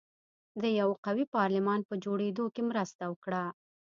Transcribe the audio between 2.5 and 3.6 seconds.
کې مرسته وکړه.